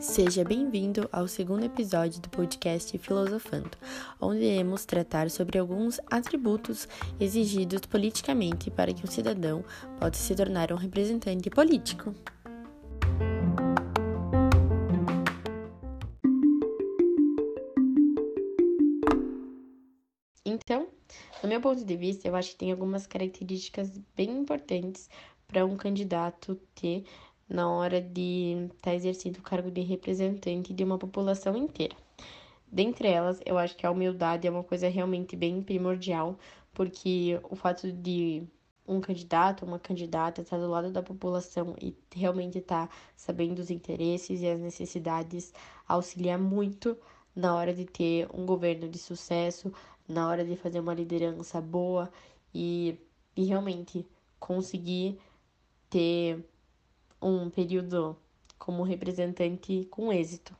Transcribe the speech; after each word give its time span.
Seja 0.00 0.44
bem-vindo 0.44 1.08
ao 1.10 1.26
segundo 1.26 1.64
episódio 1.64 2.20
do 2.20 2.28
podcast 2.28 2.96
Filosofando, 2.98 3.70
onde 4.20 4.44
iremos 4.44 4.84
tratar 4.84 5.28
sobre 5.28 5.58
alguns 5.58 6.00
atributos 6.08 6.88
exigidos 7.18 7.80
politicamente 7.80 8.70
para 8.70 8.92
que 8.92 9.04
um 9.04 9.10
cidadão 9.10 9.64
possa 9.98 10.14
se 10.14 10.34
tornar 10.36 10.72
um 10.72 10.76
representante 10.76 11.50
político. 11.50 12.14
Então, 20.68 20.86
no 21.42 21.48
meu 21.48 21.62
ponto 21.62 21.82
de 21.82 21.96
vista, 21.96 22.28
eu 22.28 22.36
acho 22.36 22.50
que 22.50 22.56
tem 22.56 22.70
algumas 22.70 23.06
características 23.06 23.98
bem 24.14 24.28
importantes 24.28 25.08
para 25.46 25.64
um 25.64 25.78
candidato 25.78 26.60
ter 26.74 27.06
na 27.48 27.70
hora 27.70 28.02
de 28.02 28.66
estar 28.66 28.90
tá 28.90 28.94
exercendo 28.94 29.38
o 29.38 29.42
cargo 29.42 29.70
de 29.70 29.80
representante 29.80 30.74
de 30.74 30.84
uma 30.84 30.98
população 30.98 31.56
inteira. 31.56 31.96
Dentre 32.70 33.08
elas, 33.08 33.40
eu 33.46 33.56
acho 33.56 33.74
que 33.78 33.86
a 33.86 33.90
humildade 33.90 34.46
é 34.46 34.50
uma 34.50 34.62
coisa 34.62 34.90
realmente 34.90 35.34
bem 35.34 35.62
primordial, 35.62 36.38
porque 36.74 37.40
o 37.48 37.56
fato 37.56 37.90
de 37.90 38.42
um 38.86 39.00
candidato, 39.00 39.64
uma 39.64 39.78
candidata 39.78 40.42
estar 40.42 40.58
do 40.58 40.68
lado 40.68 40.90
da 40.90 41.02
população 41.02 41.76
e 41.80 41.96
realmente 42.14 42.58
estar 42.58 42.90
sabendo 43.16 43.60
os 43.60 43.70
interesses 43.70 44.42
e 44.42 44.46
as 44.46 44.60
necessidades 44.60 45.50
auxilia 45.88 46.36
muito 46.36 46.94
na 47.34 47.54
hora 47.54 47.72
de 47.72 47.86
ter 47.86 48.28
um 48.34 48.44
governo 48.44 48.88
de 48.88 48.98
sucesso, 48.98 49.72
na 50.08 50.28
hora 50.28 50.44
de 50.44 50.56
fazer 50.56 50.80
uma 50.80 50.94
liderança 50.94 51.60
boa 51.60 52.10
e, 52.54 52.98
e 53.36 53.44
realmente 53.44 54.06
conseguir 54.40 55.18
ter 55.90 56.44
um 57.20 57.50
período 57.50 58.16
como 58.58 58.82
representante 58.82 59.86
com 59.90 60.12
êxito. 60.12 60.56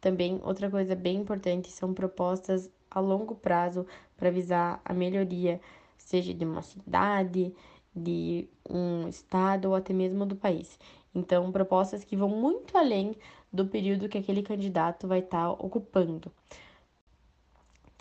Também 0.00 0.40
outra 0.42 0.68
coisa 0.68 0.96
bem 0.96 1.18
importante 1.18 1.70
são 1.70 1.94
propostas 1.94 2.68
a 2.90 3.00
longo 3.00 3.34
prazo 3.34 3.86
para 4.16 4.30
visar 4.30 4.80
a 4.84 4.92
melhoria, 4.92 5.60
seja 5.96 6.34
de 6.34 6.44
uma 6.44 6.62
cidade, 6.62 7.54
de 7.94 8.48
um 8.68 9.08
estado 9.08 9.66
ou 9.66 9.74
até 9.74 9.92
mesmo 9.92 10.26
do 10.26 10.36
país. 10.36 10.78
Então, 11.14 11.52
propostas 11.52 12.04
que 12.04 12.16
vão 12.16 12.28
muito 12.28 12.76
além 12.76 13.14
do 13.52 13.66
período 13.66 14.08
que 14.08 14.18
aquele 14.18 14.42
candidato 14.42 15.06
vai 15.06 15.20
estar 15.20 15.44
tá 15.44 15.50
ocupando. 15.52 16.32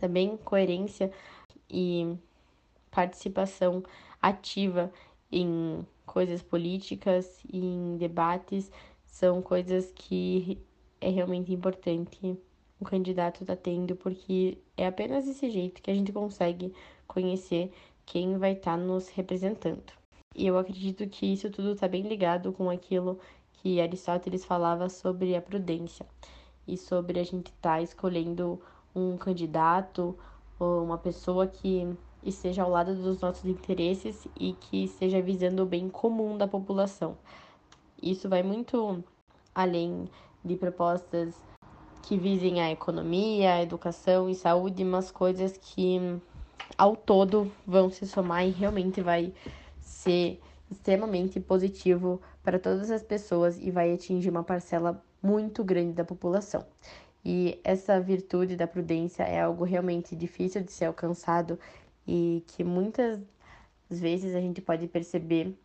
Também 0.01 0.35
coerência 0.37 1.11
e 1.69 2.17
participação 2.89 3.83
ativa 4.19 4.91
em 5.31 5.85
coisas 6.07 6.41
políticas 6.41 7.39
e 7.47 7.59
em 7.63 7.97
debates 7.97 8.71
são 9.05 9.43
coisas 9.43 9.91
que 9.93 10.57
é 10.99 11.09
realmente 11.09 11.53
importante 11.53 12.35
o 12.79 12.83
candidato 12.83 13.45
tá 13.45 13.55
tendo, 13.55 13.95
porque 13.95 14.57
é 14.75 14.87
apenas 14.87 15.25
desse 15.25 15.51
jeito 15.51 15.83
que 15.83 15.91
a 15.91 15.93
gente 15.93 16.11
consegue 16.11 16.73
conhecer 17.07 17.71
quem 18.07 18.39
vai 18.39 18.53
estar 18.53 18.75
tá 18.75 18.77
nos 18.77 19.07
representando. 19.09 19.93
E 20.35 20.47
eu 20.47 20.57
acredito 20.57 21.07
que 21.07 21.27
isso 21.31 21.51
tudo 21.51 21.73
está 21.73 21.87
bem 21.87 22.01
ligado 22.01 22.51
com 22.51 22.71
aquilo 22.71 23.19
que 23.53 23.79
Aristóteles 23.79 24.43
falava 24.43 24.89
sobre 24.89 25.35
a 25.35 25.41
prudência 25.41 26.07
e 26.67 26.75
sobre 26.75 27.19
a 27.19 27.23
gente 27.23 27.51
estar 27.51 27.75
tá 27.75 27.81
escolhendo 27.83 28.59
um 28.95 29.17
candidato 29.17 30.17
ou 30.59 30.83
uma 30.83 30.97
pessoa 30.97 31.47
que 31.47 31.87
esteja 32.23 32.63
ao 32.63 32.69
lado 32.69 32.95
dos 32.95 33.19
nossos 33.19 33.45
interesses 33.45 34.27
e 34.39 34.53
que 34.53 34.83
esteja 34.83 35.21
visando 35.21 35.63
o 35.63 35.65
bem 35.65 35.89
comum 35.89 36.37
da 36.37 36.47
população. 36.47 37.17
Isso 38.01 38.29
vai 38.29 38.43
muito 38.43 39.03
além 39.53 40.07
de 40.43 40.55
propostas 40.55 41.35
que 42.03 42.17
visem 42.17 42.61
a 42.61 42.71
economia, 42.71 43.55
a 43.55 43.61
educação 43.63 44.29
e 44.29 44.35
saúde, 44.35 44.83
mas 44.83 45.11
coisas 45.11 45.57
que 45.57 45.99
ao 46.77 46.95
todo 46.95 47.51
vão 47.65 47.89
se 47.89 48.07
somar 48.07 48.45
e 48.45 48.51
realmente 48.51 49.01
vai 49.01 49.33
ser 49.79 50.41
extremamente 50.69 51.39
positivo 51.39 52.21
para 52.43 52.57
todas 52.57 52.89
as 52.89 53.03
pessoas 53.03 53.59
e 53.59 53.69
vai 53.69 53.93
atingir 53.93 54.29
uma 54.29 54.43
parcela 54.43 55.03
muito 55.21 55.63
grande 55.63 55.93
da 55.93 56.03
população. 56.03 56.65
E 57.23 57.59
essa 57.63 57.99
virtude 57.99 58.55
da 58.55 58.67
prudência 58.67 59.23
é 59.23 59.41
algo 59.41 59.63
realmente 59.63 60.15
difícil 60.15 60.63
de 60.63 60.71
ser 60.71 60.85
alcançado 60.85 61.59
e 62.07 62.43
que 62.47 62.63
muitas 62.63 63.19
vezes 63.89 64.35
a 64.35 64.39
gente 64.39 64.61
pode 64.61 64.87
perceber 64.87 65.55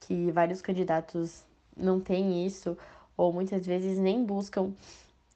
que 0.00 0.30
vários 0.32 0.60
candidatos 0.60 1.44
não 1.76 2.00
têm 2.00 2.44
isso 2.46 2.76
ou 3.16 3.32
muitas 3.32 3.64
vezes 3.64 3.98
nem 3.98 4.24
buscam 4.24 4.72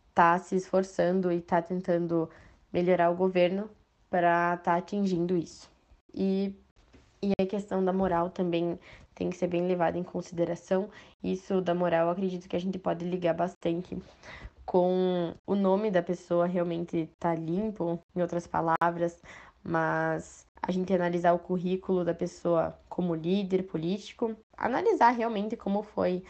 estar 0.08 0.38
tá 0.38 0.38
se 0.38 0.56
esforçando 0.56 1.30
e 1.30 1.36
estar 1.36 1.62
tá 1.62 1.68
tentando 1.68 2.28
melhorar 2.72 3.10
o 3.10 3.16
governo 3.16 3.70
para 4.10 4.54
estar 4.54 4.72
tá 4.72 4.76
atingindo 4.76 5.36
isso. 5.36 5.70
E, 6.12 6.52
e 7.22 7.32
a 7.40 7.46
questão 7.46 7.84
da 7.84 7.92
moral 7.92 8.30
também 8.30 8.78
tem 9.14 9.30
que 9.30 9.36
ser 9.36 9.48
bem 9.48 9.66
levada 9.66 9.98
em 9.98 10.02
consideração. 10.02 10.88
Isso 11.22 11.60
da 11.60 11.74
moral, 11.74 12.10
acredito 12.10 12.48
que 12.48 12.56
a 12.56 12.60
gente 12.60 12.78
pode 12.78 13.04
ligar 13.04 13.34
bastante 13.34 13.96
com 14.68 15.34
o 15.46 15.54
nome 15.54 15.90
da 15.90 16.02
pessoa 16.02 16.44
realmente 16.46 17.10
tá 17.18 17.34
limpo, 17.34 17.98
em 18.14 18.20
outras 18.20 18.46
palavras, 18.46 19.18
mas 19.64 20.46
a 20.60 20.70
gente 20.70 20.92
analisar 20.92 21.32
o 21.32 21.38
currículo 21.38 22.04
da 22.04 22.12
pessoa 22.12 22.78
como 22.86 23.14
líder 23.14 23.62
político, 23.62 24.36
analisar 24.54 25.12
realmente 25.12 25.56
como 25.56 25.82
foi 25.82 26.22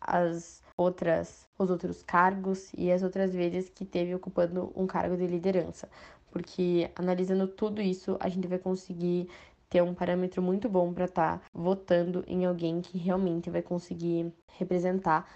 as 0.00 0.62
outras 0.74 1.46
os 1.58 1.68
outros 1.68 2.02
cargos 2.02 2.72
e 2.78 2.90
as 2.90 3.02
outras 3.02 3.34
vezes 3.34 3.68
que 3.68 3.84
teve 3.84 4.14
ocupando 4.14 4.72
um 4.74 4.86
cargo 4.86 5.14
de 5.14 5.26
liderança, 5.26 5.86
porque 6.30 6.90
analisando 6.96 7.46
tudo 7.46 7.82
isso, 7.82 8.16
a 8.20 8.28
gente 8.30 8.48
vai 8.48 8.58
conseguir 8.58 9.28
ter 9.68 9.82
um 9.82 9.92
parâmetro 9.92 10.40
muito 10.40 10.66
bom 10.66 10.94
para 10.94 11.04
estar 11.04 11.38
tá 11.40 11.44
votando 11.52 12.24
em 12.26 12.46
alguém 12.46 12.80
que 12.80 12.96
realmente 12.96 13.50
vai 13.50 13.60
conseguir 13.60 14.32
representar 14.56 15.28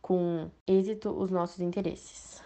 com 0.00 0.50
êxito 0.66 1.10
os 1.10 1.30
nossos 1.30 1.60
interesses. 1.60 2.42